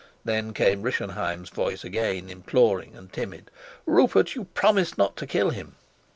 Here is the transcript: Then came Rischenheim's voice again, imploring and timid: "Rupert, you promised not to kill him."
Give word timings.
Then 0.25 0.51
came 0.55 0.81
Rischenheim's 0.81 1.49
voice 1.51 1.83
again, 1.83 2.27
imploring 2.27 2.95
and 2.95 3.13
timid: 3.13 3.51
"Rupert, 3.85 4.33
you 4.33 4.45
promised 4.45 4.97
not 4.97 5.15
to 5.17 5.27
kill 5.27 5.51
him." 5.51 5.75